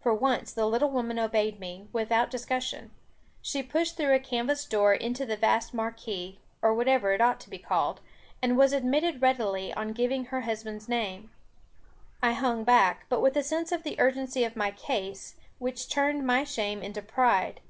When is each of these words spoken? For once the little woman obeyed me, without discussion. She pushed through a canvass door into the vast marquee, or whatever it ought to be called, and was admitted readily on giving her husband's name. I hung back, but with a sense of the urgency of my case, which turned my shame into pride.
For 0.00 0.12
once 0.12 0.52
the 0.52 0.66
little 0.66 0.90
woman 0.90 1.16
obeyed 1.16 1.60
me, 1.60 1.86
without 1.92 2.28
discussion. 2.28 2.90
She 3.40 3.62
pushed 3.62 3.96
through 3.96 4.12
a 4.12 4.18
canvass 4.18 4.64
door 4.64 4.92
into 4.92 5.24
the 5.24 5.36
vast 5.36 5.72
marquee, 5.72 6.40
or 6.60 6.74
whatever 6.74 7.12
it 7.12 7.20
ought 7.20 7.38
to 7.42 7.50
be 7.50 7.58
called, 7.60 8.00
and 8.42 8.58
was 8.58 8.72
admitted 8.72 9.22
readily 9.22 9.72
on 9.72 9.92
giving 9.92 10.24
her 10.24 10.40
husband's 10.40 10.88
name. 10.88 11.30
I 12.20 12.32
hung 12.32 12.64
back, 12.64 13.06
but 13.08 13.20
with 13.20 13.36
a 13.36 13.44
sense 13.44 13.70
of 13.70 13.84
the 13.84 14.00
urgency 14.00 14.42
of 14.42 14.56
my 14.56 14.72
case, 14.72 15.36
which 15.60 15.88
turned 15.88 16.26
my 16.26 16.42
shame 16.42 16.82
into 16.82 17.00
pride. 17.00 17.60